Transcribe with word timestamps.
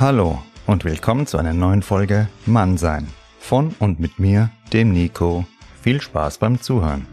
Hallo 0.00 0.42
und 0.66 0.86
willkommen 0.86 1.26
zu 1.26 1.36
einer 1.36 1.52
neuen 1.52 1.82
Folge 1.82 2.26
Mannsein. 2.46 3.06
Von 3.38 3.76
und 3.80 4.00
mit 4.00 4.18
mir, 4.18 4.50
dem 4.72 4.94
Nico. 4.94 5.44
Viel 5.82 6.00
Spaß 6.00 6.38
beim 6.38 6.58
Zuhören. 6.58 7.06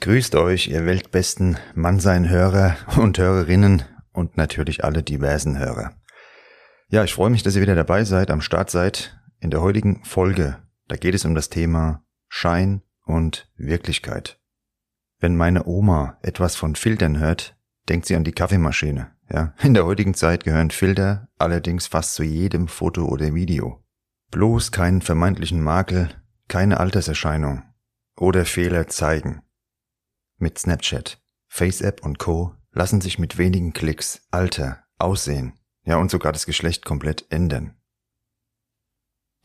Grüßt 0.00 0.34
euch, 0.34 0.66
ihr 0.66 0.84
weltbesten 0.84 1.58
Mannsein-Hörer 1.76 2.74
und 2.96 3.16
Hörerinnen 3.18 3.84
und 4.12 4.36
natürlich 4.36 4.82
alle 4.82 5.04
diversen 5.04 5.56
Hörer. 5.56 5.92
Ja, 6.88 7.04
ich 7.04 7.14
freue 7.14 7.30
mich, 7.30 7.44
dass 7.44 7.54
ihr 7.54 7.62
wieder 7.62 7.76
dabei 7.76 8.02
seid, 8.02 8.32
am 8.32 8.40
Start 8.40 8.70
seid. 8.70 9.16
In 9.38 9.50
der 9.50 9.60
heutigen 9.60 10.02
Folge, 10.02 10.58
da 10.88 10.96
geht 10.96 11.14
es 11.14 11.24
um 11.24 11.36
das 11.36 11.48
Thema 11.48 12.02
Schein 12.28 12.82
und 13.04 13.50
Wirklichkeit. 13.56 14.40
Wenn 15.18 15.36
meine 15.36 15.66
Oma 15.66 16.18
etwas 16.22 16.56
von 16.56 16.76
Filtern 16.76 17.18
hört, 17.18 17.56
denkt 17.88 18.06
sie 18.06 18.16
an 18.16 18.24
die 18.24 18.32
Kaffeemaschine. 18.32 19.12
Ja, 19.30 19.54
in 19.62 19.74
der 19.74 19.86
heutigen 19.86 20.14
Zeit 20.14 20.44
gehören 20.44 20.70
Filter 20.70 21.28
allerdings 21.38 21.86
fast 21.86 22.14
zu 22.14 22.22
jedem 22.22 22.68
Foto 22.68 23.06
oder 23.06 23.34
Video. 23.34 23.82
Bloß 24.30 24.70
keinen 24.70 25.00
vermeintlichen 25.00 25.62
Makel, 25.62 26.10
keine 26.48 26.78
Alterserscheinung 26.78 27.62
oder 28.16 28.44
Fehler 28.44 28.88
zeigen. 28.88 29.42
Mit 30.36 30.58
Snapchat, 30.58 31.22
FaceApp 31.48 32.04
und 32.04 32.18
Co. 32.18 32.54
lassen 32.72 33.00
sich 33.00 33.18
mit 33.18 33.38
wenigen 33.38 33.72
Klicks 33.72 34.26
Alter, 34.30 34.84
Aussehen, 34.98 35.58
ja 35.84 35.96
und 35.96 36.10
sogar 36.10 36.32
das 36.32 36.46
Geschlecht 36.46 36.84
komplett 36.84 37.26
ändern. 37.30 37.76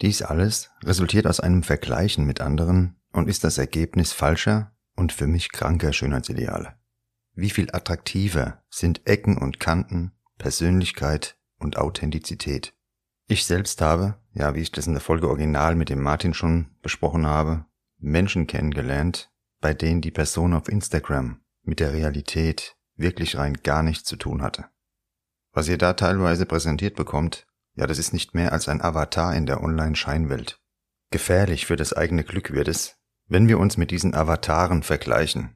Dies 0.01 0.21
alles 0.21 0.71
resultiert 0.83 1.27
aus 1.27 1.39
einem 1.39 1.63
Vergleichen 1.63 2.25
mit 2.25 2.41
anderen 2.41 2.98
und 3.11 3.27
ist 3.27 3.43
das 3.43 3.57
Ergebnis 3.57 4.13
falscher 4.13 4.75
und 4.95 5.13
für 5.13 5.27
mich 5.27 5.51
kranker 5.51 5.93
Schönheitsideale. 5.93 6.75
Wie 7.33 7.49
viel 7.49 7.69
attraktiver 7.71 8.63
sind 8.69 9.07
Ecken 9.07 9.37
und 9.37 9.59
Kanten, 9.59 10.11
Persönlichkeit 10.37 11.37
und 11.57 11.77
Authentizität. 11.77 12.73
Ich 13.27 13.45
selbst 13.45 13.81
habe, 13.81 14.15
ja, 14.33 14.55
wie 14.55 14.61
ich 14.61 14.71
das 14.71 14.87
in 14.87 14.93
der 14.93 15.01
Folge 15.01 15.29
Original 15.29 15.75
mit 15.75 15.89
dem 15.89 16.01
Martin 16.01 16.33
schon 16.33 16.75
besprochen 16.81 17.27
habe, 17.27 17.65
Menschen 17.97 18.47
kennengelernt, 18.47 19.31
bei 19.61 19.73
denen 19.73 20.01
die 20.01 20.11
Person 20.11 20.53
auf 20.53 20.67
Instagram 20.67 21.41
mit 21.63 21.79
der 21.79 21.93
Realität 21.93 22.77
wirklich 22.95 23.37
rein 23.37 23.55
gar 23.63 23.83
nichts 23.83 24.03
zu 24.03 24.15
tun 24.15 24.41
hatte. 24.41 24.65
Was 25.51 25.67
ihr 25.67 25.77
da 25.77 25.93
teilweise 25.93 26.45
präsentiert 26.45 26.95
bekommt, 26.95 27.47
ja, 27.75 27.87
das 27.87 27.97
ist 27.97 28.13
nicht 28.13 28.35
mehr 28.35 28.51
als 28.51 28.67
ein 28.67 28.81
Avatar 28.81 29.35
in 29.35 29.45
der 29.45 29.63
Online-Scheinwelt. 29.63 30.61
Gefährlich 31.11 31.65
für 31.65 31.75
das 31.75 31.93
eigene 31.93 32.23
Glück 32.23 32.51
wird 32.51 32.67
es, 32.67 32.98
wenn 33.29 33.47
wir 33.47 33.59
uns 33.59 33.77
mit 33.77 33.91
diesen 33.91 34.15
Avataren 34.15 34.83
vergleichen, 34.83 35.55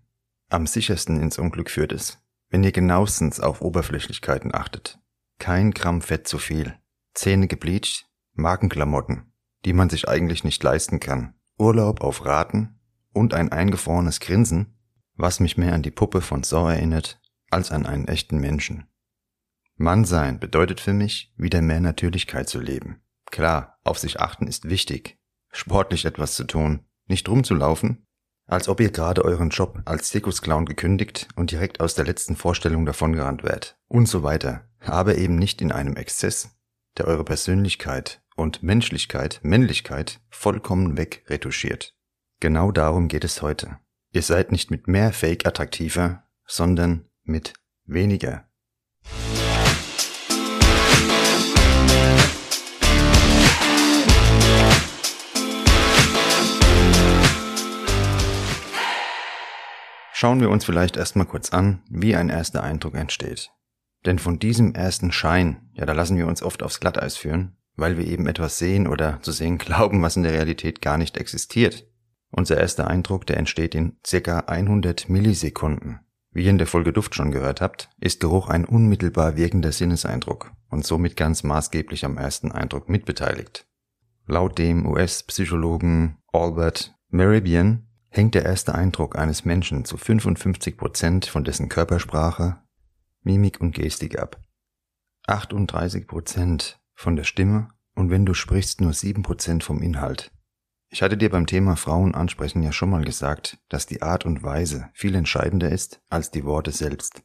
am 0.50 0.68
sichersten 0.68 1.20
ins 1.20 1.40
Unglück 1.40 1.72
führt 1.72 1.92
es, 1.92 2.20
wenn 2.50 2.64
ihr 2.64 2.72
genauestens 2.72 3.40
auf 3.40 3.62
Oberflächlichkeiten 3.62 4.54
achtet. 4.54 5.00
Kein 5.40 5.72
Gramm 5.72 6.02
Fett 6.02 6.28
zu 6.28 6.38
viel, 6.38 6.78
Zähne 7.16 7.48
gebleached, 7.48 8.06
Markenklamotten, 8.34 9.34
die 9.66 9.74
man 9.74 9.90
sich 9.90 10.08
eigentlich 10.08 10.44
nicht 10.44 10.62
leisten 10.64 11.00
kann, 11.00 11.34
Urlaub 11.58 12.02
auf 12.02 12.26
Raten 12.26 12.80
und 13.12 13.34
ein 13.34 13.52
eingefrorenes 13.52 14.20
Grinsen, 14.20 14.78
was 15.16 15.40
mich 15.40 15.58
mehr 15.58 15.74
an 15.74 15.82
die 15.82 15.92
Puppe 15.92 16.22
von 16.22 16.44
Saw 16.44 16.72
erinnert, 16.72 17.20
als 17.50 17.72
an 17.72 17.86
einen 17.88 18.08
echten 18.08 18.40
Menschen. 18.40 18.88
Mann 19.76 20.06
sein 20.06 20.40
bedeutet 20.40 20.80
für 20.80 20.94
mich, 20.94 21.34
wieder 21.36 21.62
mehr 21.64 21.80
Natürlichkeit 21.80 22.48
zu 22.48 22.60
leben. 22.60 23.02
Klar, 23.26 23.80
auf 23.84 23.98
sich 23.98 24.20
achten 24.20 24.46
ist 24.46 24.70
wichtig, 24.70 25.18
sportlich 25.52 26.06
etwas 26.06 26.36
zu 26.36 26.44
tun, 26.44 26.86
nicht 27.08 27.28
rumzulaufen, 27.30 28.06
als 28.46 28.68
ob 28.68 28.80
ihr 28.80 28.92
gerade 28.92 29.24
euren 29.24 29.50
Job 29.50 29.82
als 29.86 30.10
Zirkusclown 30.10 30.66
gekündigt 30.66 31.28
und 31.36 31.52
direkt 31.52 31.80
aus 31.80 31.96
der 31.96 32.06
letzten 32.06 32.36
Vorstellung 32.36 32.86
davongerannt 32.86 33.44
wärt 33.44 33.78
und 33.88 34.08
so 34.08 34.24
weiter, 34.24 34.68
aber 34.80 35.18
eben 35.18 35.36
nicht 35.36 35.62
in 35.62 35.72
einem 35.72 35.96
Exzess, 35.96 36.50
der 36.98 37.08
eure 37.08 37.24
Persönlichkeit 37.24 38.22
und 38.36 38.64
Menschlichkeit, 38.64 39.40
Männlichkeit 39.44 40.20
vollkommen 40.30 40.98
wegretuschiert. 40.98 41.96
Genau 42.40 42.72
darum 42.72 43.08
geht 43.08 43.24
es 43.24 43.42
heute. 43.42 43.80
Ihr 44.12 44.22
seid 44.22 44.52
nicht 44.52 44.70
mit 44.70 44.88
mehr 44.88 45.14
Fake 45.14 45.46
attraktiver, 45.46 46.24
sondern 46.46 47.06
mit 47.24 47.54
weniger. 47.86 48.46
Schauen 60.24 60.40
wir 60.40 60.50
uns 60.50 60.64
vielleicht 60.64 60.96
erstmal 60.96 61.26
kurz 61.26 61.50
an, 61.50 61.82
wie 61.90 62.16
ein 62.16 62.30
erster 62.30 62.64
Eindruck 62.64 62.96
entsteht. 62.96 63.52
Denn 64.06 64.20
von 64.20 64.40
diesem 64.40 64.74
ersten 64.74 65.12
Schein, 65.12 65.70
ja, 65.74 65.86
da 65.86 65.92
lassen 65.92 66.16
wir 66.16 66.28
uns 66.28 66.42
oft 66.42 66.64
aufs 66.64 66.80
Glatteis 66.80 67.18
führen, 67.18 67.58
weil 67.76 67.98
wir 67.98 68.08
eben 68.08 68.26
etwas 68.28 68.58
sehen 68.58 68.88
oder 68.88 69.22
zu 69.22 69.34
sehen 69.34 69.58
glauben, 69.58 70.02
was 70.02 70.16
in 70.16 70.24
der 70.24 70.32
Realität 70.32 70.82
gar 70.82 70.98
nicht 70.98 71.18
existiert. 71.18 71.86
Unser 72.32 72.58
erster 72.58 72.88
Eindruck, 72.88 73.26
der 73.26 73.36
entsteht 73.36 73.76
in 73.76 73.98
circa 74.08 74.40
100 74.48 75.10
Millisekunden. 75.10 76.00
Wie 76.32 76.46
ihr 76.46 76.52
in 76.52 76.58
der 76.58 76.68
Folge 76.68 76.94
Duft 76.94 77.16
schon 77.16 77.34
gehört 77.34 77.60
habt, 77.60 77.90
ist 78.00 78.22
Geruch 78.22 78.48
ein 78.48 78.64
unmittelbar 78.64 79.36
wirkender 79.36 79.74
Sinneseindruck 79.74 80.54
und 80.70 80.86
somit 80.86 81.18
ganz 81.18 81.44
maßgeblich 81.44 82.06
am 82.06 82.16
ersten 82.16 82.50
Eindruck 82.50 82.88
mitbeteiligt. 82.88 83.68
Laut 84.26 84.58
dem 84.58 84.86
US-Psychologen 84.86 86.20
Albert 86.32 86.96
Meribian 87.10 87.90
hängt 88.16 88.36
der 88.36 88.46
erste 88.46 88.76
Eindruck 88.76 89.18
eines 89.18 89.44
Menschen 89.44 89.86
zu 89.86 89.98
55 89.98 90.78
Prozent 90.78 91.26
von 91.26 91.44
dessen 91.44 91.68
Körpersprache, 91.68 92.58
Mimik 93.24 93.60
und 93.60 93.74
Gestik 93.74 94.20
ab. 94.20 94.40
38 95.26 96.08
Prozent 96.08 96.80
von 96.94 97.16
der 97.16 97.24
Stimme 97.24 97.70
und 97.96 98.12
wenn 98.12 98.26
du 98.26 98.34
sprichst 98.34 98.82
nur 98.82 98.94
7 98.94 99.24
Prozent 99.24 99.64
vom 99.64 99.82
Inhalt. 99.82 100.32
Ich 100.90 101.02
hatte 101.02 101.18
dir 101.18 101.32
beim 101.32 101.48
Thema 101.48 101.76
Frauen 101.76 102.14
ansprechen 102.14 102.62
ja 102.62 102.72
schon 102.72 102.92
mal 102.92 103.04
gesagt, 103.04 103.58
dass 103.70 103.88
die 103.88 104.04
Art 104.04 104.26
und 104.28 104.44
Weise 104.44 104.90
viel 104.94 105.16
entscheidender 105.16 105.72
ist 105.72 106.00
als 106.10 106.30
die 106.30 106.46
Worte 106.46 106.72
selbst. 106.72 107.24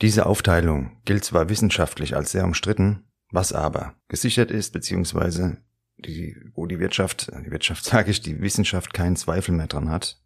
Diese 0.00 0.24
Aufteilung 0.24 0.96
gilt 1.04 1.24
zwar 1.24 1.50
wissenschaftlich 1.50 2.16
als 2.16 2.32
sehr 2.32 2.44
umstritten, 2.44 3.04
was 3.30 3.52
aber 3.52 3.96
gesichert 4.08 4.50
ist 4.50 4.72
bzw 4.72 5.56
die, 5.98 6.36
wo 6.54 6.66
die 6.66 6.78
Wirtschaft, 6.78 7.30
die 7.44 7.50
Wirtschaft 7.50 7.84
sage 7.84 8.10
ich, 8.10 8.20
die 8.20 8.40
Wissenschaft 8.40 8.92
keinen 8.94 9.16
Zweifel 9.16 9.54
mehr 9.54 9.66
dran 9.66 9.90
hat, 9.90 10.21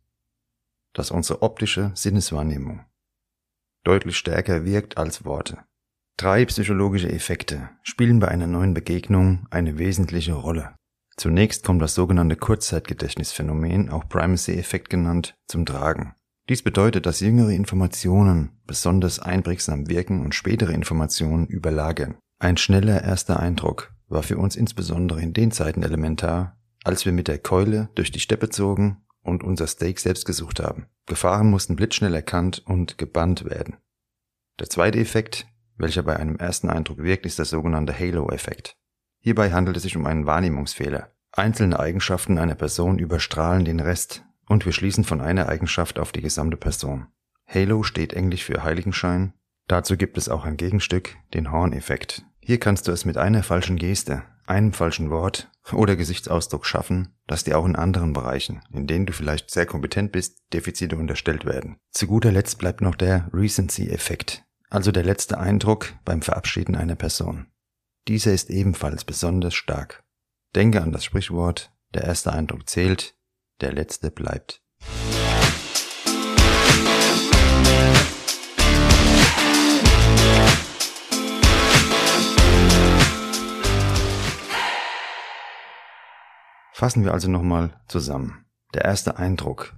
dass 0.96 1.10
unsere 1.10 1.43
optische 1.43 1.93
Sinneswahrnehmung 1.94 2.84
deutlich 3.87 4.16
stärker 4.16 4.64
wirkt 4.64 4.98
als 4.98 5.25
Worte. 5.25 5.58
Drei 6.16 6.44
psychologische 6.46 7.10
Effekte 7.10 7.70
spielen 7.82 8.19
bei 8.19 8.28
einer 8.28 8.46
neuen 8.46 8.75
Begegnung 8.75 9.46
eine 9.50 9.78
wesentliche 9.78 10.32
Rolle. 10.32 10.75
Zunächst 11.16 11.64
kommt 11.64 11.81
das 11.81 11.94
sogenannte 11.94 12.37
Kurzzeitgedächtnisphänomen, 12.37 13.90
auch 13.90 14.08
Primacy-Effekt 14.08 14.90
genannt, 14.90 15.34
zum 15.46 15.64
Tragen. 15.64 16.14
Dies 16.48 16.62
bedeutet, 16.62 17.06
dass 17.06 17.20
jüngere 17.20 17.50
Informationen 17.50 18.60
besonders 18.66 19.19
einprägsam 19.19 19.88
wirken 19.88 20.25
und 20.25 20.34
spätere 20.34 20.72
Informationen 20.72 21.46
überlagern. 21.46 22.16
Ein 22.38 22.56
schneller 22.56 23.02
erster 23.02 23.40
Eindruck 23.40 23.94
war 24.08 24.22
für 24.22 24.37
uns 24.37 24.56
insbesondere 24.56 25.20
in 25.20 25.32
den 25.32 25.52
Zeiten 25.52 25.82
elementar, 25.82 26.58
als 26.84 27.04
wir 27.04 27.12
mit 27.12 27.28
der 27.28 27.38
Keule 27.38 27.88
durch 27.94 28.10
die 28.10 28.20
Steppe 28.20 28.48
zogen 28.50 29.06
und 29.26 29.43
unser 29.43 29.67
Steak 29.67 30.00
selbst 30.00 30.25
gesucht 30.25 30.61
haben. 30.61 30.87
Gefahren 31.06 31.50
mussten 31.50 31.76
blitzschnell 31.76 32.14
erkannt 32.14 32.62
und 32.64 32.99
gebannt 32.99 33.44
werden. 33.44 33.76
Der 34.58 34.70
zweite 34.70 34.99
Effekt, 34.99 35.46
welcher 35.76 36.02
bei 36.02 36.17
einem 36.17 36.37
ersten 36.37 36.70
Eindruck 36.70 37.02
wirkt, 37.02 37.26
ist 37.26 37.38
der 37.38 37.44
sogenannte 37.44 37.99
Halo-Effekt. 37.99 38.76
Hierbei 39.20 39.50
handelt 39.52 39.76
es 39.76 39.82
sich 39.82 39.96
um 39.96 40.06
einen 40.06 40.26
Wahrnehmungsfehler. 40.26 41.12
Einzelne 41.32 41.78
Eigenschaften 41.78 42.38
einer 42.38 42.55
Person 42.55 42.99
überstrahlen 42.99 43.64
den 43.64 43.81
Rest 43.81 44.25
und 44.49 44.64
wir 44.64 44.73
schließen 44.73 45.05
von 45.05 45.20
einer 45.20 45.49
Eigenschaft 45.49 45.99
auf 45.99 46.12
die 46.12 46.22
gesamte 46.22 46.56
Person. 46.56 47.08
Halo 47.46 47.82
steht 47.82 48.14
englisch 48.14 48.44
für 48.44 48.64
Heiligenschein. 48.64 49.34
Dazu 49.69 49.96
gibt 49.96 50.17
es 50.17 50.29
auch 50.29 50.44
ein 50.44 50.56
Gegenstück, 50.56 51.17
den 51.34 51.50
Horn-Effekt. 51.50 52.25
Hier 52.40 52.58
kannst 52.58 52.88
du 52.88 52.93
es 52.93 53.05
mit 53.05 53.17
einer 53.19 53.43
falschen 53.43 53.76
Geste, 53.76 54.22
einem 54.46 54.72
falschen 54.72 55.10
Wort 55.10 55.50
oder 55.72 55.96
Gesichtsausdruck 55.96 56.66
schaffen, 56.66 57.14
dass 57.26 57.44
dir 57.44 57.58
auch 57.58 57.64
in 57.64 57.76
anderen 57.76 58.12
Bereichen, 58.12 58.62
in 58.72 58.87
denen 58.87 59.06
du 59.06 59.12
vielleicht 59.12 59.50
sehr 59.50 59.66
kompetent 59.66 60.12
bist, 60.12 60.43
Defizite 60.52 60.96
unterstellt 60.96 61.44
werden. 61.44 61.78
Zu 61.90 62.06
guter 62.06 62.32
Letzt 62.32 62.58
bleibt 62.58 62.81
noch 62.81 62.94
der 62.94 63.28
Recency-Effekt, 63.32 64.44
also 64.70 64.93
der 64.93 65.04
letzte 65.04 65.38
Eindruck 65.38 65.94
beim 66.04 66.22
Verabschieden 66.22 66.76
einer 66.76 66.96
Person. 66.96 67.46
Dieser 68.08 68.32
ist 68.32 68.50
ebenfalls 68.50 69.04
besonders 69.04 69.54
stark. 69.54 70.04
Denke 70.54 70.81
an 70.82 70.93
das 70.93 71.04
Sprichwort, 71.04 71.72
der 71.94 72.04
erste 72.04 72.32
Eindruck 72.32 72.69
zählt, 72.69 73.16
der 73.60 73.72
letzte 73.72 74.10
bleibt. 74.10 74.62
Fassen 86.76 87.05
wir 87.05 87.14
also 87.14 87.31
nochmal 87.31 87.81
zusammen. 87.88 88.44
Der 88.75 88.84
erste 88.84 89.17
Eindruck, 89.17 89.75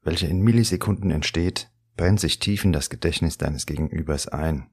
welcher 0.00 0.28
in 0.28 0.40
Millisekunden 0.40 1.10
entsteht, 1.10 1.70
brennt 1.94 2.20
sich 2.20 2.38
tief 2.38 2.64
in 2.64 2.72
das 2.72 2.88
Gedächtnis 2.88 3.36
deines 3.36 3.66
Gegenübers 3.66 4.28
ein. 4.28 4.70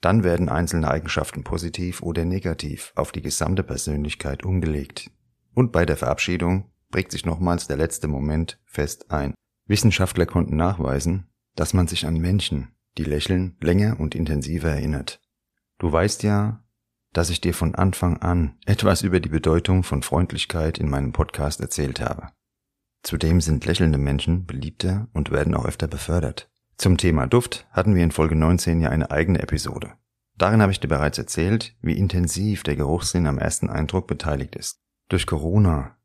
Dann 0.00 0.24
werden 0.24 0.48
einzelne 0.48 0.90
Eigenschaften 0.90 1.44
positiv 1.44 2.02
oder 2.02 2.24
negativ 2.24 2.92
auf 2.96 3.12
die 3.12 3.22
gesamte 3.22 3.62
Persönlichkeit 3.62 4.42
umgelegt. 4.42 5.12
Und 5.54 5.70
bei 5.70 5.86
der 5.86 5.96
Verabschiedung 5.96 6.72
prägt 6.90 7.12
sich 7.12 7.24
nochmals 7.24 7.68
der 7.68 7.76
letzte 7.76 8.08
Moment 8.08 8.60
fest 8.64 9.12
ein. 9.12 9.34
Wissenschaftler 9.68 10.26
konnten 10.26 10.56
nachweisen, 10.56 11.28
dass 11.54 11.74
man 11.74 11.86
sich 11.86 12.08
an 12.08 12.16
Menschen, 12.16 12.74
die 12.98 13.04
lächeln, 13.04 13.56
länger 13.60 14.00
und 14.00 14.16
intensiver 14.16 14.70
erinnert. 14.70 15.20
Du 15.78 15.92
weißt 15.92 16.24
ja, 16.24 16.63
dass 17.14 17.30
ich 17.30 17.40
dir 17.40 17.54
von 17.54 17.74
Anfang 17.74 18.18
an 18.18 18.58
etwas 18.66 19.02
über 19.02 19.20
die 19.20 19.30
Bedeutung 19.30 19.84
von 19.84 20.02
Freundlichkeit 20.02 20.78
in 20.78 20.90
meinem 20.90 21.12
Podcast 21.12 21.60
erzählt 21.60 22.00
habe. 22.00 22.28
Zudem 23.02 23.40
sind 23.40 23.64
lächelnde 23.64 23.98
Menschen 23.98 24.44
beliebter 24.46 25.08
und 25.12 25.30
werden 25.30 25.54
auch 25.54 25.64
öfter 25.64 25.86
befördert. 25.86 26.50
Zum 26.76 26.96
Thema 26.96 27.26
Duft 27.26 27.66
hatten 27.70 27.94
wir 27.94 28.02
in 28.02 28.10
Folge 28.10 28.34
19 28.34 28.80
ja 28.80 28.90
eine 28.90 29.10
eigene 29.10 29.40
Episode. 29.40 29.92
Darin 30.36 30.60
habe 30.60 30.72
ich 30.72 30.80
dir 30.80 30.88
bereits 30.88 31.16
erzählt, 31.16 31.76
wie 31.80 31.96
intensiv 31.96 32.64
der 32.64 32.74
Geruchssinn 32.74 33.26
am 33.26 33.38
ersten 33.38 33.70
Eindruck 33.70 34.08
beteiligt 34.08 34.56
ist. 34.56 34.80
Durch 35.08 35.26
Corona 35.26 35.96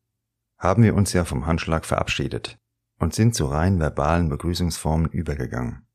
haben 0.57 0.83
wir 0.83 0.94
uns 0.94 1.13
ja 1.13 1.25
vom 1.25 1.47
Handschlag 1.47 1.85
verabschiedet 1.85 2.59
und 3.00 3.15
sind 3.15 3.33
zu 3.33 3.45
rein 3.45 3.79
verbalen 3.79 4.29
Begrüßungsformen 4.29 5.09
übergegangen. 5.09 5.88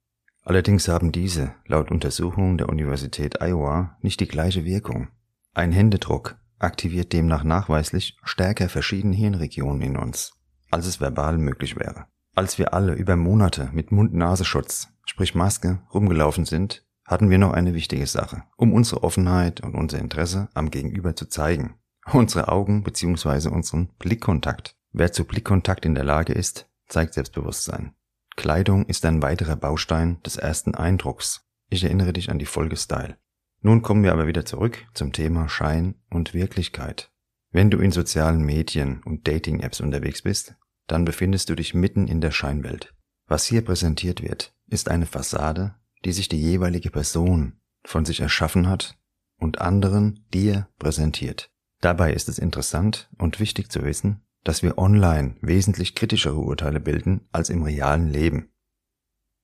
Allerdings 0.44 0.88
haben 0.88 1.10
diese, 1.10 1.54
laut 1.66 1.90
Untersuchungen 1.90 2.58
der 2.58 2.68
Universität 2.68 3.40
Iowa, 3.40 3.96
nicht 4.02 4.20
die 4.20 4.28
gleiche 4.28 4.66
Wirkung. 4.66 5.08
Ein 5.54 5.72
Händedruck 5.72 6.36
aktiviert 6.58 7.12
demnach 7.14 7.44
nachweislich 7.44 8.18
stärker 8.22 8.68
verschiedene 8.68 9.16
Hirnregionen 9.16 9.80
in 9.80 9.96
uns, 9.96 10.32
als 10.70 10.86
es 10.86 11.00
verbal 11.00 11.38
möglich 11.38 11.76
wäre. 11.76 12.06
Als 12.34 12.58
wir 12.58 12.74
alle 12.74 12.94
über 12.94 13.16
Monate 13.16 13.70
mit 13.72 13.90
Mund-Nasenschutz, 13.90 14.88
sprich 15.06 15.34
Maske, 15.34 15.80
rumgelaufen 15.92 16.44
sind, 16.44 16.84
hatten 17.06 17.30
wir 17.30 17.38
noch 17.38 17.52
eine 17.52 17.74
wichtige 17.74 18.06
Sache, 18.06 18.42
um 18.56 18.72
unsere 18.72 19.02
Offenheit 19.02 19.62
und 19.62 19.74
unser 19.74 19.98
Interesse 19.98 20.48
am 20.54 20.70
Gegenüber 20.70 21.16
zu 21.16 21.26
zeigen. 21.26 21.76
Unsere 22.12 22.48
Augen 22.48 22.82
bzw. 22.82 23.48
unseren 23.48 23.88
Blickkontakt. 23.98 24.76
Wer 24.92 25.12
zu 25.12 25.24
Blickkontakt 25.24 25.86
in 25.86 25.94
der 25.94 26.04
Lage 26.04 26.34
ist, 26.34 26.68
zeigt 26.88 27.14
Selbstbewusstsein. 27.14 27.94
Kleidung 28.36 28.86
ist 28.86 29.04
ein 29.04 29.22
weiterer 29.22 29.56
Baustein 29.56 30.22
des 30.22 30.36
ersten 30.36 30.74
Eindrucks. 30.74 31.46
Ich 31.70 31.84
erinnere 31.84 32.12
dich 32.12 32.30
an 32.30 32.38
die 32.38 32.46
Folge 32.46 32.76
Style. 32.76 33.16
Nun 33.60 33.82
kommen 33.82 34.02
wir 34.02 34.12
aber 34.12 34.26
wieder 34.26 34.44
zurück 34.44 34.86
zum 34.92 35.12
Thema 35.12 35.48
Schein 35.48 35.94
und 36.10 36.34
Wirklichkeit. 36.34 37.10
Wenn 37.50 37.70
du 37.70 37.78
in 37.78 37.92
sozialen 37.92 38.44
Medien 38.44 39.00
und 39.04 39.26
Dating-Apps 39.28 39.80
unterwegs 39.80 40.22
bist, 40.22 40.56
dann 40.86 41.04
befindest 41.04 41.48
du 41.48 41.54
dich 41.54 41.72
mitten 41.72 42.08
in 42.08 42.20
der 42.20 42.32
Scheinwelt. 42.32 42.92
Was 43.26 43.46
hier 43.46 43.64
präsentiert 43.64 44.22
wird, 44.22 44.54
ist 44.66 44.90
eine 44.90 45.06
Fassade, 45.06 45.76
die 46.04 46.12
sich 46.12 46.28
die 46.28 46.40
jeweilige 46.40 46.90
Person 46.90 47.60
von 47.84 48.04
sich 48.04 48.20
erschaffen 48.20 48.68
hat 48.68 48.98
und 49.38 49.60
anderen 49.60 50.26
dir 50.34 50.68
präsentiert. 50.78 51.50
Dabei 51.80 52.12
ist 52.12 52.28
es 52.28 52.38
interessant 52.38 53.08
und 53.18 53.40
wichtig 53.40 53.70
zu 53.70 53.82
wissen, 53.82 54.23
dass 54.44 54.62
wir 54.62 54.78
online 54.78 55.36
wesentlich 55.40 55.94
kritischere 55.94 56.38
Urteile 56.38 56.78
bilden 56.78 57.26
als 57.32 57.48
im 57.50 57.62
realen 57.62 58.08
Leben. 58.08 58.50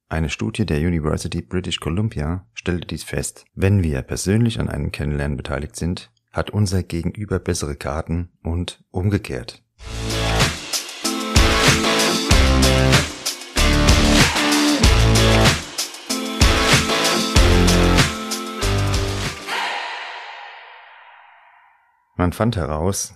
Eine 0.09 0.29
Studie 0.29 0.67
der 0.67 0.79
University 0.79 1.41
British 1.41 1.81
Columbia 1.81 2.47
stellte 2.53 2.87
dies 2.87 3.05
fest. 3.05 3.45
Wenn 3.55 3.83
wir 3.83 4.03
persönlich 4.03 4.61
an 4.61 4.69
einem 4.69 4.93
Kennenlernen 4.93 5.37
beteiligt 5.37 5.77
sind, 5.77 6.11
hat 6.33 6.51
unser 6.51 6.83
Gegenüber 6.83 7.39
bessere 7.39 7.77
Karten 7.77 8.31
und 8.43 8.85
umgekehrt. 8.91 9.63
Man 22.17 22.35
fand 22.35 22.57
heraus, 22.57 23.15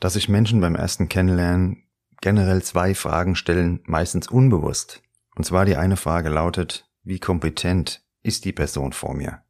dass 0.00 0.14
sich 0.14 0.28
Menschen 0.28 0.60
beim 0.60 0.74
ersten 0.74 1.08
Kennenlernen 1.08 1.84
generell 2.20 2.62
zwei 2.62 2.94
Fragen 2.94 3.36
stellen, 3.36 3.80
meistens 3.84 4.28
unbewusst. 4.28 5.02
Und 5.34 5.44
zwar 5.44 5.64
die 5.64 5.76
eine 5.76 5.96
Frage 5.96 6.28
lautet, 6.28 6.90
wie 7.02 7.20
kompetent 7.20 8.02
ist 8.22 8.44
die 8.44 8.52
Person 8.52 8.92
vor 8.92 9.14
mir? 9.14 9.42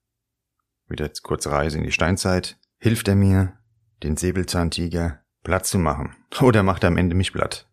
Wieder 0.89 1.09
kurze 1.23 1.51
Reise 1.51 1.79
in 1.79 1.85
die 1.85 1.93
Steinzeit. 1.93 2.59
Hilft 2.79 3.09
er 3.09 3.15
mir, 3.15 3.59
den 4.03 4.17
Säbelzahntiger 4.17 5.21
platt 5.43 5.67
zu 5.67 5.79
machen? 5.79 6.15
Oder 6.41 6.63
macht 6.63 6.85
er 6.85 6.89
am 6.89 6.97
Ende 6.97 7.17
mich 7.17 7.33
platt? 7.33 7.69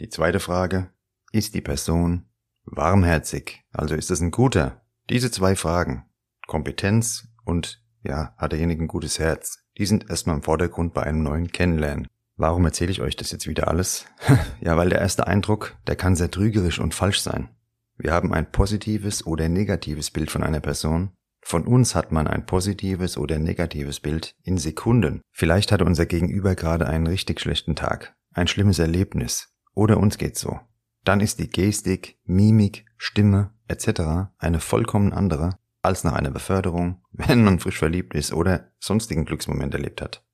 Die 0.00 0.08
zweite 0.08 0.40
Frage, 0.40 0.90
ist 1.32 1.54
die 1.54 1.60
Person 1.60 2.26
warmherzig? 2.64 3.64
Also 3.72 3.94
ist 3.94 4.10
es 4.10 4.20
ein 4.20 4.30
guter? 4.30 4.82
Diese 5.10 5.30
zwei 5.30 5.56
Fragen, 5.56 6.04
Kompetenz 6.46 7.28
und 7.44 7.81
ja, 8.02 8.34
hat 8.36 8.52
derjenige 8.52 8.82
ein 8.82 8.88
gutes 8.88 9.18
Herz? 9.18 9.58
Die 9.78 9.86
sind 9.86 10.10
erstmal 10.10 10.36
im 10.36 10.42
Vordergrund 10.42 10.94
bei 10.94 11.02
einem 11.02 11.22
neuen 11.22 11.50
Kennenlernen. 11.50 12.08
Warum 12.36 12.64
erzähle 12.64 12.90
ich 12.90 13.00
euch 13.00 13.16
das 13.16 13.30
jetzt 13.30 13.46
wieder 13.46 13.68
alles? 13.68 14.06
ja, 14.60 14.76
weil 14.76 14.88
der 14.88 15.00
erste 15.00 15.26
Eindruck, 15.26 15.76
der 15.86 15.96
kann 15.96 16.16
sehr 16.16 16.30
trügerisch 16.30 16.80
und 16.80 16.94
falsch 16.94 17.20
sein. 17.20 17.48
Wir 17.96 18.12
haben 18.12 18.32
ein 18.32 18.50
positives 18.50 19.26
oder 19.26 19.48
negatives 19.48 20.10
Bild 20.10 20.30
von 20.30 20.42
einer 20.42 20.60
Person. 20.60 21.12
Von 21.40 21.66
uns 21.66 21.94
hat 21.94 22.12
man 22.12 22.26
ein 22.26 22.46
positives 22.46 23.16
oder 23.16 23.38
negatives 23.38 24.00
Bild 24.00 24.34
in 24.42 24.58
Sekunden. 24.58 25.20
Vielleicht 25.30 25.72
hatte 25.72 25.84
unser 25.84 26.06
Gegenüber 26.06 26.54
gerade 26.54 26.86
einen 26.86 27.06
richtig 27.06 27.40
schlechten 27.40 27.76
Tag, 27.76 28.14
ein 28.32 28.46
schlimmes 28.46 28.78
Erlebnis 28.78 29.52
oder 29.74 29.98
uns 29.98 30.18
geht's 30.18 30.40
so. 30.40 30.60
Dann 31.04 31.20
ist 31.20 31.40
die 31.40 31.48
Gestik, 31.48 32.18
Mimik, 32.24 32.86
Stimme 32.96 33.52
etc. 33.66 34.32
eine 34.38 34.60
vollkommen 34.60 35.12
andere 35.12 35.58
als 35.82 36.04
nach 36.04 36.14
einer 36.14 36.30
Beförderung, 36.30 37.02
wenn 37.12 37.44
man 37.44 37.58
frisch 37.58 37.78
verliebt 37.78 38.14
ist 38.14 38.32
oder 38.32 38.72
sonstigen 38.78 39.24
Glücksmoment 39.24 39.74
erlebt 39.74 40.00
hat. 40.00 40.24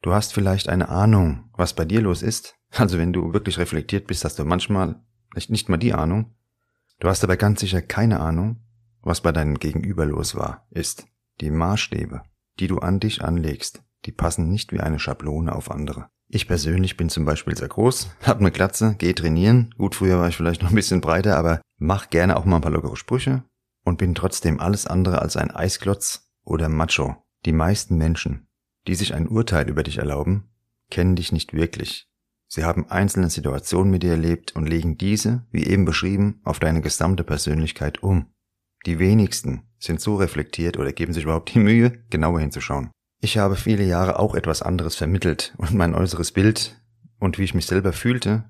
Du 0.00 0.12
hast 0.12 0.32
vielleicht 0.32 0.68
eine 0.68 0.88
Ahnung, 0.88 1.50
was 1.52 1.74
bei 1.74 1.84
dir 1.84 2.00
los 2.00 2.22
ist. 2.22 2.56
Also 2.74 2.96
wenn 2.96 3.12
du 3.12 3.34
wirklich 3.34 3.58
reflektiert 3.58 4.06
bist, 4.06 4.24
hast 4.24 4.38
du 4.38 4.46
manchmal 4.46 5.04
nicht, 5.34 5.68
mal 5.68 5.76
die 5.76 5.92
Ahnung. 5.92 6.34
Du 7.00 7.08
hast 7.08 7.22
aber 7.22 7.36
ganz 7.36 7.60
sicher 7.60 7.82
keine 7.82 8.18
Ahnung, 8.18 8.64
was 9.02 9.20
bei 9.20 9.30
deinem 9.30 9.58
Gegenüber 9.58 10.06
los 10.06 10.34
war, 10.36 10.66
ist. 10.70 11.04
Die 11.42 11.50
Maßstäbe, 11.50 12.22
die 12.60 12.68
du 12.68 12.78
an 12.78 12.98
dich 12.98 13.22
anlegst, 13.22 13.82
die 14.06 14.12
passen 14.12 14.48
nicht 14.48 14.72
wie 14.72 14.80
eine 14.80 14.98
Schablone 14.98 15.54
auf 15.54 15.70
andere. 15.70 16.08
Ich 16.28 16.48
persönlich 16.48 16.96
bin 16.96 17.10
zum 17.10 17.26
Beispiel 17.26 17.54
sehr 17.54 17.68
groß, 17.68 18.08
hab 18.22 18.40
eine 18.40 18.50
Glatze, 18.50 18.94
geh 18.96 19.12
trainieren. 19.12 19.74
Gut, 19.76 19.94
früher 19.94 20.18
war 20.18 20.28
ich 20.28 20.36
vielleicht 20.38 20.62
noch 20.62 20.70
ein 20.70 20.74
bisschen 20.74 21.02
breiter, 21.02 21.36
aber 21.36 21.60
mach 21.76 22.08
gerne 22.08 22.38
auch 22.38 22.46
mal 22.46 22.56
ein 22.56 22.62
paar 22.62 22.72
lockere 22.72 22.96
Sprüche, 22.96 23.44
und 23.84 23.98
bin 23.98 24.14
trotzdem 24.14 24.60
alles 24.60 24.86
andere 24.86 25.22
als 25.22 25.36
ein 25.36 25.50
Eisklotz 25.50 26.30
oder 26.44 26.68
Macho. 26.68 27.16
Die 27.44 27.52
meisten 27.52 27.96
Menschen, 27.96 28.46
die 28.86 28.94
sich 28.94 29.14
ein 29.14 29.28
Urteil 29.28 29.68
über 29.68 29.82
dich 29.82 29.98
erlauben, 29.98 30.48
kennen 30.90 31.16
dich 31.16 31.32
nicht 31.32 31.54
wirklich. 31.54 32.08
Sie 32.48 32.64
haben 32.64 32.90
einzelne 32.90 33.30
Situationen 33.30 33.90
mit 33.90 34.02
dir 34.02 34.10
erlebt 34.10 34.54
und 34.54 34.68
legen 34.68 34.98
diese, 34.98 35.46
wie 35.50 35.66
eben 35.66 35.84
beschrieben, 35.84 36.40
auf 36.44 36.60
deine 36.60 36.82
gesamte 36.82 37.24
Persönlichkeit 37.24 38.02
um. 38.02 38.26
Die 38.84 38.98
wenigsten 38.98 39.62
sind 39.78 40.00
so 40.00 40.16
reflektiert 40.16 40.76
oder 40.76 40.92
geben 40.92 41.12
sich 41.12 41.24
überhaupt 41.24 41.54
die 41.54 41.60
Mühe, 41.60 42.04
genauer 42.10 42.40
hinzuschauen. 42.40 42.90
Ich 43.20 43.38
habe 43.38 43.56
viele 43.56 43.84
Jahre 43.84 44.18
auch 44.18 44.34
etwas 44.34 44.62
anderes 44.62 44.96
vermittelt 44.96 45.54
und 45.56 45.72
mein 45.72 45.94
äußeres 45.94 46.32
Bild 46.32 46.80
und 47.18 47.38
wie 47.38 47.44
ich 47.44 47.54
mich 47.54 47.66
selber 47.66 47.92
fühlte, 47.92 48.44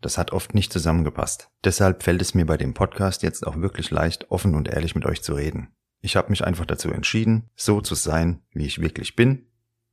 das 0.00 0.18
hat 0.18 0.32
oft 0.32 0.54
nicht 0.54 0.72
zusammengepasst. 0.72 1.50
Deshalb 1.64 2.02
fällt 2.02 2.22
es 2.22 2.34
mir 2.34 2.46
bei 2.46 2.56
dem 2.56 2.74
Podcast 2.74 3.22
jetzt 3.22 3.46
auch 3.46 3.56
wirklich 3.56 3.90
leicht, 3.90 4.30
offen 4.30 4.54
und 4.54 4.68
ehrlich 4.68 4.94
mit 4.94 5.06
euch 5.06 5.22
zu 5.22 5.34
reden. 5.34 5.74
Ich 6.00 6.16
habe 6.16 6.30
mich 6.30 6.44
einfach 6.44 6.66
dazu 6.66 6.90
entschieden, 6.90 7.48
so 7.56 7.80
zu 7.80 7.94
sein, 7.94 8.42
wie 8.52 8.66
ich 8.66 8.80
wirklich 8.80 9.16
bin. 9.16 9.46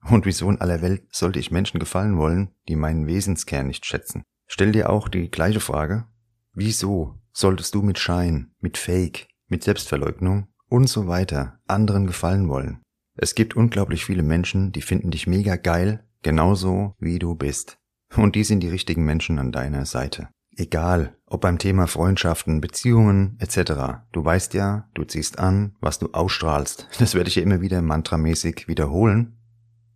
Und 0.09 0.25
wieso 0.25 0.49
in 0.49 0.59
aller 0.59 0.81
Welt 0.81 1.03
sollte 1.11 1.39
ich 1.39 1.51
Menschen 1.51 1.79
gefallen 1.79 2.17
wollen, 2.17 2.51
die 2.67 2.75
meinen 2.75 3.07
Wesenskern 3.07 3.67
nicht 3.67 3.85
schätzen? 3.85 4.23
Stell 4.47 4.73
dir 4.73 4.89
auch 4.89 5.07
die 5.07 5.31
gleiche 5.31 5.61
Frage. 5.61 6.07
Wieso 6.53 7.21
solltest 7.31 7.75
du 7.75 7.81
mit 7.81 7.97
Schein, 7.97 8.51
mit 8.59 8.77
Fake, 8.77 9.29
mit 9.47 9.63
Selbstverleugnung 9.63 10.47
und 10.67 10.87
so 10.87 11.07
weiter 11.07 11.59
anderen 11.67 12.07
gefallen 12.07 12.49
wollen? 12.49 12.81
Es 13.15 13.35
gibt 13.35 13.55
unglaublich 13.55 14.03
viele 14.03 14.23
Menschen, 14.23 14.71
die 14.71 14.81
finden 14.81 15.11
dich 15.11 15.27
mega 15.27 15.55
geil, 15.55 16.05
genauso 16.23 16.95
wie 16.99 17.19
du 17.19 17.35
bist. 17.35 17.77
Und 18.15 18.35
die 18.35 18.43
sind 18.43 18.61
die 18.61 18.69
richtigen 18.69 19.05
Menschen 19.05 19.39
an 19.39 19.51
deiner 19.51 19.85
Seite. 19.85 20.29
Egal, 20.57 21.15
ob 21.25 21.41
beim 21.41 21.57
Thema 21.57 21.87
Freundschaften, 21.87 22.59
Beziehungen 22.59 23.37
etc. 23.39 24.03
Du 24.11 24.23
weißt 24.23 24.53
ja, 24.53 24.89
du 24.93 25.05
ziehst 25.05 25.39
an, 25.39 25.75
was 25.79 25.97
du 25.99 26.09
ausstrahlst. 26.11 26.87
Das 26.99 27.15
werde 27.15 27.29
ich 27.29 27.35
ja 27.35 27.43
immer 27.43 27.61
wieder 27.61 27.81
mantramäßig 27.81 28.67
wiederholen. 28.67 29.37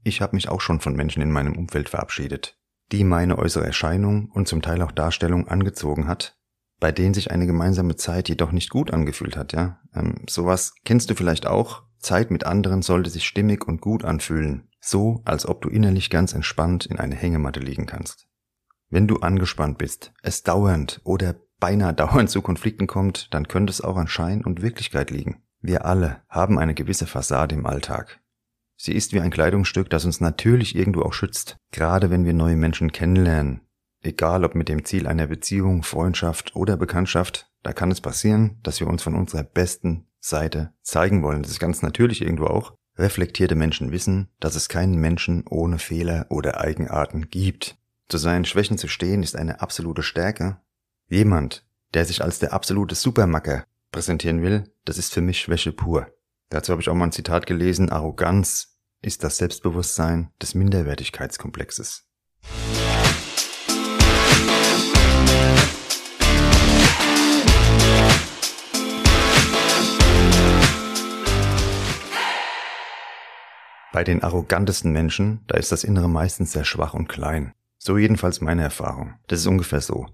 Ich 0.03 0.21
habe 0.21 0.35
mich 0.35 0.49
auch 0.49 0.61
schon 0.61 0.79
von 0.79 0.95
Menschen 0.95 1.21
in 1.21 1.31
meinem 1.31 1.57
Umfeld 1.57 1.89
verabschiedet, 1.89 2.57
die 2.91 3.03
meine 3.03 3.37
äußere 3.37 3.65
Erscheinung 3.65 4.29
und 4.31 4.47
zum 4.47 4.61
Teil 4.61 4.81
auch 4.81 4.91
Darstellung 4.91 5.47
angezogen 5.47 6.07
hat, 6.07 6.37
bei 6.79 6.91
denen 6.91 7.13
sich 7.13 7.31
eine 7.31 7.47
gemeinsame 7.47 7.95
Zeit 7.95 8.29
jedoch 8.29 8.51
nicht 8.51 8.69
gut 8.69 8.91
angefühlt 8.91 9.35
hat, 9.35 9.53
ja. 9.53 9.79
Ähm, 9.93 10.21
sowas 10.29 10.75
kennst 10.85 11.09
du 11.09 11.15
vielleicht 11.15 11.47
auch. 11.47 11.83
Zeit 11.99 12.31
mit 12.31 12.45
anderen 12.45 12.81
sollte 12.81 13.09
sich 13.09 13.25
stimmig 13.25 13.67
und 13.67 13.81
gut 13.81 14.05
anfühlen, 14.05 14.69
so 14.85 15.21
als 15.25 15.47
ob 15.47 15.61
du 15.61 15.69
innerlich 15.69 16.09
ganz 16.09 16.33
entspannt 16.33 16.85
in 16.85 16.99
eine 16.99 17.15
Hängematte 17.15 17.59
liegen 17.59 17.85
kannst. 17.85 18.27
Wenn 18.89 19.07
du 19.07 19.17
angespannt 19.17 19.77
bist, 19.77 20.13
es 20.21 20.43
dauernd 20.43 21.01
oder 21.03 21.35
beinahe 21.59 21.93
dauernd 21.95 22.29
zu 22.29 22.41
Konflikten 22.41 22.87
kommt, 22.87 23.33
dann 23.33 23.47
könnte 23.47 23.71
es 23.71 23.81
auch 23.81 23.97
an 23.97 24.07
Schein 24.07 24.43
und 24.43 24.61
Wirklichkeit 24.61 25.09
liegen. 25.09 25.41
Wir 25.59 25.85
alle 25.85 26.21
haben 26.29 26.59
eine 26.59 26.75
gewisse 26.75 27.07
Fassade 27.07 27.55
im 27.55 27.65
Alltag. 27.65 28.21
Sie 28.77 28.93
ist 28.93 29.13
wie 29.13 29.21
ein 29.21 29.31
Kleidungsstück, 29.31 29.89
das 29.89 30.05
uns 30.05 30.21
natürlich 30.21 30.75
irgendwo 30.75 31.01
auch 31.01 31.13
schützt, 31.13 31.57
gerade 31.71 32.09
wenn 32.11 32.25
wir 32.25 32.33
neue 32.33 32.57
Menschen 32.57 32.91
kennenlernen. 32.91 33.61
Egal 34.01 34.45
ob 34.45 34.53
mit 34.53 34.69
dem 34.69 34.85
Ziel 34.85 35.07
einer 35.07 35.27
Beziehung, 35.27 35.81
Freundschaft 35.81 36.55
oder 36.55 36.77
Bekanntschaft, 36.77 37.49
da 37.63 37.73
kann 37.73 37.89
es 37.89 38.01
passieren, 38.01 38.59
dass 38.61 38.79
wir 38.79 38.87
uns 38.87 39.01
von 39.01 39.15
unserer 39.15 39.43
besten 39.43 40.05
Seite 40.19 40.73
zeigen 40.83 41.23
wollen. 41.23 41.41
Das 41.41 41.51
ist 41.51 41.59
ganz 41.59 41.81
natürlich 41.81 42.21
irgendwo 42.21 42.45
auch. 42.45 42.75
Reflektierte 42.97 43.55
Menschen 43.55 43.91
wissen, 43.91 44.29
dass 44.39 44.55
es 44.55 44.69
keinen 44.69 44.95
Menschen 44.95 45.43
ohne 45.49 45.79
Fehler 45.79 46.27
oder 46.29 46.61
Eigenarten 46.61 47.29
gibt. 47.29 47.77
Zu 48.07 48.17
seinen 48.17 48.45
Schwächen 48.45 48.77
zu 48.77 48.87
stehen 48.87 49.21
ist 49.21 49.35
eine 49.35 49.59
absolute 49.61 50.01
Stärke. 50.01 50.61
Jemand, 51.09 51.65
der 51.93 52.05
sich 52.05 52.23
als 52.23 52.39
der 52.39 52.53
absolute 52.53 52.95
Supermacker 52.95 53.65
präsentieren 53.91 54.41
will, 54.41 54.71
das 54.85 54.97
ist 54.97 55.13
für 55.13 55.21
mich 55.21 55.41
Schwäche 55.41 55.73
pur. 55.73 56.07
Dazu 56.49 56.71
habe 56.71 56.81
ich 56.81 56.89
auch 56.89 56.95
mal 56.95 57.05
ein 57.05 57.11
Zitat 57.11 57.47
gelesen, 57.47 57.89
Arroganz 57.89 58.77
ist 59.01 59.23
das 59.23 59.37
Selbstbewusstsein 59.37 60.31
des 60.41 60.55
Minderwertigkeitskomplexes. 60.55 62.05
Bei 73.95 74.03
den 74.03 74.23
arrogantesten 74.23 74.91
Menschen, 74.91 75.39
da 75.47 75.55
ist 75.55 75.71
das 75.71 75.85
Innere 75.85 76.09
meistens 76.09 76.51
sehr 76.51 76.65
schwach 76.65 76.93
und 76.93 77.07
klein. 77.07 77.53
So 77.77 77.97
jedenfalls 77.97 78.41
meine 78.41 78.61
Erfahrung. 78.61 79.13
Das 79.27 79.39
ist 79.39 79.47
ungefähr 79.47 79.79
so. 79.79 80.05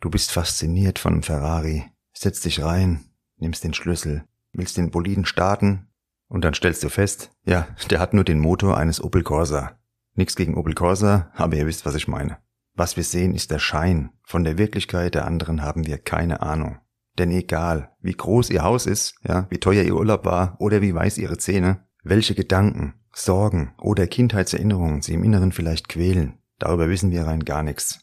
Du 0.00 0.08
bist 0.08 0.30
fasziniert 0.30 1.00
von 1.00 1.14
einem 1.14 1.24
Ferrari, 1.24 1.82
setzt 2.12 2.44
dich 2.44 2.62
rein, 2.62 3.00
nimmst 3.38 3.64
den 3.64 3.74
Schlüssel, 3.74 4.22
willst 4.52 4.76
den 4.76 4.92
Boliden 4.92 5.26
starten 5.26 5.88
und 6.28 6.44
dann 6.44 6.54
stellst 6.54 6.84
du 6.84 6.88
fest, 6.88 7.32
ja, 7.44 7.66
der 7.90 7.98
hat 7.98 8.14
nur 8.14 8.22
den 8.22 8.38
Motor 8.38 8.76
eines 8.76 9.02
Opel 9.02 9.24
Corsa. 9.24 9.80
Nix 10.14 10.36
gegen 10.36 10.56
Opel 10.56 10.74
Corsa, 10.74 11.32
aber 11.34 11.56
ihr 11.56 11.66
wisst, 11.66 11.84
was 11.84 11.96
ich 11.96 12.06
meine. 12.06 12.38
Was 12.74 12.96
wir 12.96 13.02
sehen, 13.02 13.34
ist 13.34 13.50
der 13.50 13.58
Schein. 13.58 14.10
Von 14.22 14.44
der 14.44 14.58
Wirklichkeit 14.58 15.16
der 15.16 15.26
anderen 15.26 15.60
haben 15.60 15.88
wir 15.88 15.98
keine 15.98 16.40
Ahnung. 16.40 16.78
Denn 17.18 17.32
egal, 17.32 17.96
wie 18.00 18.14
groß 18.14 18.50
ihr 18.50 18.62
Haus 18.62 18.86
ist, 18.86 19.16
ja, 19.26 19.48
wie 19.50 19.58
teuer 19.58 19.82
ihr 19.82 19.96
Urlaub 19.96 20.24
war 20.24 20.54
oder 20.60 20.82
wie 20.82 20.94
weiß 20.94 21.18
ihre 21.18 21.36
Zähne, 21.36 21.84
welche 22.04 22.36
Gedanken, 22.36 22.94
Sorgen 23.14 23.72
oder 23.80 24.06
Kindheitserinnerungen 24.06 25.02
sie 25.02 25.14
im 25.14 25.24
Inneren 25.24 25.52
vielleicht 25.52 25.88
quälen, 25.88 26.38
darüber 26.58 26.88
wissen 26.88 27.10
wir 27.10 27.26
rein 27.26 27.44
gar 27.44 27.62
nichts. 27.62 28.00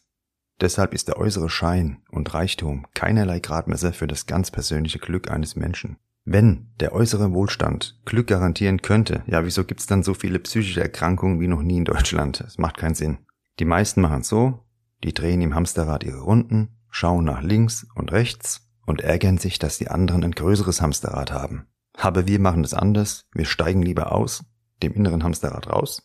Deshalb 0.60 0.94
ist 0.94 1.08
der 1.08 1.18
äußere 1.18 1.50
Schein 1.50 2.02
und 2.10 2.32
Reichtum 2.34 2.86
keinerlei 2.94 3.40
Gradmesser 3.40 3.92
für 3.92 4.06
das 4.06 4.26
ganz 4.26 4.50
persönliche 4.50 4.98
Glück 4.98 5.30
eines 5.30 5.56
Menschen. 5.56 5.96
Wenn 6.24 6.70
der 6.78 6.92
äußere 6.92 7.32
Wohlstand 7.32 8.00
Glück 8.04 8.28
garantieren 8.28 8.80
könnte, 8.80 9.24
ja, 9.26 9.44
wieso 9.44 9.64
gibt's 9.64 9.86
dann 9.86 10.04
so 10.04 10.14
viele 10.14 10.38
psychische 10.38 10.80
Erkrankungen 10.80 11.40
wie 11.40 11.48
noch 11.48 11.62
nie 11.62 11.78
in 11.78 11.84
Deutschland? 11.84 12.40
Es 12.42 12.58
macht 12.58 12.76
keinen 12.76 12.94
Sinn. 12.94 13.18
Die 13.58 13.64
meisten 13.64 14.00
machen 14.00 14.22
so, 14.22 14.60
die 15.02 15.12
drehen 15.12 15.42
im 15.42 15.54
Hamsterrad 15.54 16.04
ihre 16.04 16.20
Runden, 16.20 16.78
schauen 16.90 17.24
nach 17.24 17.42
links 17.42 17.86
und 17.96 18.12
rechts 18.12 18.68
und 18.86 19.00
ärgern 19.00 19.38
sich, 19.38 19.58
dass 19.58 19.78
die 19.78 19.88
anderen 19.88 20.22
ein 20.22 20.32
größeres 20.32 20.80
Hamsterrad 20.80 21.32
haben. 21.32 21.66
Aber 21.94 22.28
wir 22.28 22.38
machen 22.38 22.62
es 22.62 22.72
anders, 22.72 23.24
wir 23.34 23.44
steigen 23.44 23.82
lieber 23.82 24.12
aus 24.12 24.44
dem 24.82 24.92
inneren 24.94 25.24
Hamsterrad 25.24 25.68
raus 25.68 26.02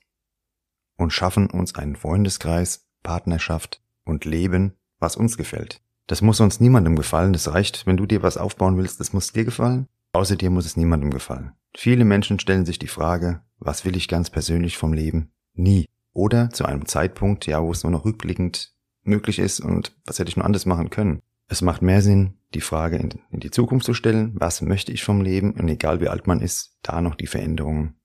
und 0.98 1.14
schaffen 1.14 1.50
uns 1.50 1.76
einen 1.76 1.96
Freundeskreis, 1.96 2.88
Partnerschaft 3.04 3.82
und 4.04 4.26
Leben, 4.26 4.74
was 5.00 5.16
uns 5.16 5.38
gefällt. 5.38 5.82
Das 6.08 6.22
muss 6.22 6.40
uns 6.40 6.60
niemandem 6.60 6.96
gefallen. 6.96 7.34
Das 7.34 7.54
reicht, 7.54 7.86
wenn 7.86 7.98
du 7.98 8.06
dir 8.06 8.24
was 8.24 8.38
aufbauen 8.38 8.78
willst, 8.78 9.00
das 9.00 9.14
muss 9.14 9.34
dir 9.34 9.46
gefallen. 9.46 9.88
Außer 10.14 10.36
dir 10.36 10.50
muss 10.50 10.66
es 10.66 10.78
niemandem 10.78 11.12
gefallen. 11.12 11.52
Viele 11.76 12.06
Menschen 12.06 12.40
stellen 12.40 12.66
sich 12.66 12.80
die 12.80 12.88
Frage, 12.88 13.42
was 13.60 13.86
will 13.86 13.96
ich 13.96 14.08
ganz 14.08 14.30
persönlich 14.30 14.78
vom 14.78 14.94
Leben? 14.94 15.32
Nie. 15.54 15.86
Oder 16.14 16.50
zu 16.50 16.66
einem 16.66 16.86
Zeitpunkt, 16.86 17.46
ja, 17.46 17.62
wo 17.62 17.72
es 17.72 17.84
nur 17.84 17.92
noch 17.92 18.06
rückblickend 18.06 18.74
möglich 19.04 19.38
ist 19.38 19.60
und 19.60 19.96
was 20.06 20.18
hätte 20.18 20.30
ich 20.30 20.38
nur 20.38 20.46
anders 20.46 20.66
machen 20.66 20.90
können. 20.90 21.22
Es 21.50 21.62
macht 21.62 21.82
mehr 21.82 22.02
Sinn, 22.02 22.40
die 22.54 22.62
Frage 22.62 22.98
in, 22.98 23.10
in 23.30 23.40
die 23.40 23.52
Zukunft 23.52 23.86
zu 23.86 23.94
stellen, 23.94 24.34
was 24.36 24.62
möchte 24.62 24.92
ich 24.92 25.04
vom 25.04 25.22
Leben 25.22 25.52
und 25.52 25.68
egal 25.68 26.02
wie 26.02 26.10
alt 26.10 26.26
man 26.26 26.42
ist, 26.42 26.78
da 26.82 27.02
noch 27.02 27.16
die 27.16 27.28
Veränderungen 27.28 27.97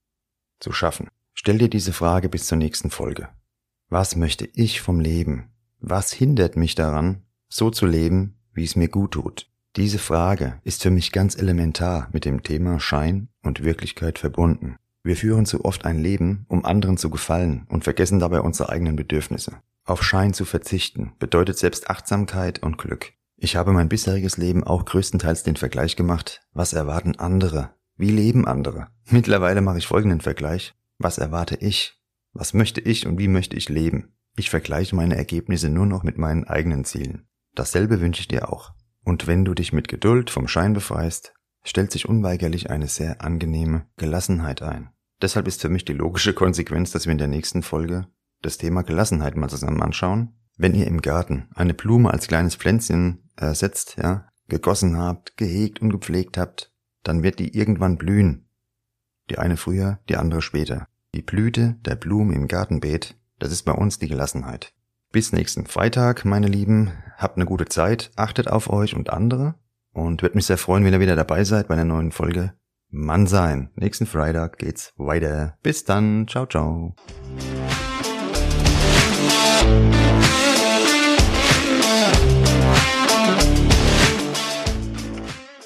zu 0.62 0.72
schaffen. 0.72 1.08
Stell 1.34 1.58
dir 1.58 1.68
diese 1.68 1.92
Frage 1.92 2.28
bis 2.28 2.46
zur 2.46 2.58
nächsten 2.58 2.90
Folge. 2.90 3.28
Was 3.88 4.16
möchte 4.16 4.48
ich 4.54 4.80
vom 4.80 5.00
Leben? 5.00 5.50
Was 5.80 6.12
hindert 6.12 6.56
mich 6.56 6.74
daran, 6.74 7.22
so 7.48 7.70
zu 7.70 7.86
leben, 7.86 8.36
wie 8.54 8.64
es 8.64 8.76
mir 8.76 8.88
gut 8.88 9.12
tut? 9.12 9.50
Diese 9.76 9.98
Frage 9.98 10.60
ist 10.64 10.82
für 10.82 10.90
mich 10.90 11.12
ganz 11.12 11.36
elementar 11.36 12.08
mit 12.12 12.24
dem 12.24 12.42
Thema 12.42 12.78
Schein 12.78 13.28
und 13.42 13.64
Wirklichkeit 13.64 14.18
verbunden. 14.18 14.76
Wir 15.02 15.16
führen 15.16 15.46
zu 15.46 15.64
oft 15.64 15.84
ein 15.84 15.98
Leben, 15.98 16.44
um 16.48 16.64
anderen 16.64 16.96
zu 16.96 17.10
gefallen 17.10 17.66
und 17.68 17.84
vergessen 17.84 18.20
dabei 18.20 18.40
unsere 18.40 18.68
eigenen 18.68 18.96
Bedürfnisse. 18.96 19.56
Auf 19.84 20.04
Schein 20.04 20.32
zu 20.32 20.44
verzichten 20.44 21.12
bedeutet 21.18 21.58
selbst 21.58 21.90
Achtsamkeit 21.90 22.62
und 22.62 22.78
Glück. 22.78 23.14
Ich 23.36 23.56
habe 23.56 23.72
mein 23.72 23.88
bisheriges 23.88 24.36
Leben 24.36 24.62
auch 24.62 24.84
größtenteils 24.84 25.42
den 25.42 25.56
Vergleich 25.56 25.96
gemacht, 25.96 26.46
was 26.52 26.72
erwarten 26.72 27.16
andere 27.18 27.70
wie 27.96 28.10
leben 28.10 28.46
andere? 28.46 28.88
Mittlerweile 29.10 29.60
mache 29.60 29.78
ich 29.78 29.86
folgenden 29.86 30.20
Vergleich. 30.20 30.74
Was 30.98 31.18
erwarte 31.18 31.56
ich? 31.56 32.00
Was 32.32 32.54
möchte 32.54 32.80
ich 32.80 33.06
und 33.06 33.18
wie 33.18 33.28
möchte 33.28 33.56
ich 33.56 33.68
leben? 33.68 34.14
Ich 34.36 34.48
vergleiche 34.48 34.96
meine 34.96 35.16
Ergebnisse 35.16 35.68
nur 35.68 35.86
noch 35.86 36.02
mit 36.02 36.16
meinen 36.16 36.44
eigenen 36.44 36.84
Zielen. 36.84 37.28
Dasselbe 37.54 38.00
wünsche 38.00 38.20
ich 38.20 38.28
dir 38.28 38.50
auch. 38.50 38.72
Und 39.04 39.26
wenn 39.26 39.44
du 39.44 39.52
dich 39.52 39.72
mit 39.72 39.88
Geduld 39.88 40.30
vom 40.30 40.48
Schein 40.48 40.72
befreist, 40.72 41.34
stellt 41.64 41.92
sich 41.92 42.08
unweigerlich 42.08 42.70
eine 42.70 42.88
sehr 42.88 43.22
angenehme 43.22 43.86
Gelassenheit 43.96 44.62
ein. 44.62 44.90
Deshalb 45.20 45.46
ist 45.46 45.60
für 45.60 45.68
mich 45.68 45.84
die 45.84 45.92
logische 45.92 46.32
Konsequenz, 46.32 46.90
dass 46.90 47.06
wir 47.06 47.12
in 47.12 47.18
der 47.18 47.28
nächsten 47.28 47.62
Folge 47.62 48.08
das 48.40 48.58
Thema 48.58 48.82
Gelassenheit 48.82 49.36
mal 49.36 49.48
zusammen 49.48 49.82
anschauen. 49.82 50.34
Wenn 50.56 50.74
ihr 50.74 50.86
im 50.86 51.00
Garten 51.00 51.48
eine 51.54 51.74
Blume 51.74 52.10
als 52.10 52.26
kleines 52.26 52.56
Pflänzchen 52.56 53.30
äh, 53.36 53.54
setzt, 53.54 53.96
ja, 53.96 54.28
gegossen 54.48 54.98
habt, 54.98 55.36
gehegt 55.36 55.80
und 55.80 55.90
gepflegt 55.90 56.36
habt, 56.36 56.71
dann 57.02 57.22
wird 57.22 57.38
die 57.38 57.56
irgendwann 57.56 57.96
blühen. 57.96 58.46
Die 59.30 59.38
eine 59.38 59.56
früher, 59.56 59.98
die 60.08 60.16
andere 60.16 60.42
später. 60.42 60.88
Die 61.14 61.22
Blüte 61.22 61.76
der 61.84 61.94
Blumen 61.94 62.34
im 62.34 62.48
Gartenbeet, 62.48 63.16
das 63.38 63.52
ist 63.52 63.64
bei 63.64 63.72
uns 63.72 63.98
die 63.98 64.08
Gelassenheit. 64.08 64.72
Bis 65.10 65.32
nächsten 65.32 65.66
Freitag, 65.66 66.24
meine 66.24 66.46
Lieben. 66.46 66.90
Habt 67.18 67.36
eine 67.36 67.44
gute 67.44 67.66
Zeit, 67.66 68.10
achtet 68.16 68.48
auf 68.48 68.70
euch 68.70 68.94
und 68.96 69.10
andere 69.10 69.54
und 69.92 70.22
würde 70.22 70.36
mich 70.36 70.46
sehr 70.46 70.58
freuen, 70.58 70.84
wenn 70.84 70.92
ihr 70.94 71.00
wieder 71.00 71.16
dabei 71.16 71.44
seid 71.44 71.68
bei 71.68 71.74
einer 71.74 71.84
neuen 71.84 72.12
Folge 72.12 72.54
Mann 72.88 73.26
sein. 73.26 73.70
Nächsten 73.74 74.06
Freitag 74.06 74.58
geht's 74.58 74.92
weiter. 74.96 75.58
Bis 75.62 75.84
dann. 75.84 76.26
Ciao, 76.28 76.46
ciao. 76.46 76.94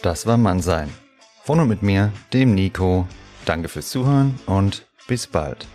Das 0.02 0.26
war 0.26 0.37
Mann 0.37 0.61
sein 0.61 0.88
Von 1.46 1.60
und 1.60 1.68
mit 1.68 1.80
mir, 1.80 2.12
dem 2.32 2.56
Nico. 2.56 3.06
Danke 3.44 3.68
fürs 3.68 3.88
Zuhören 3.90 4.34
und 4.46 4.84
bis 5.06 5.28
bald. 5.28 5.68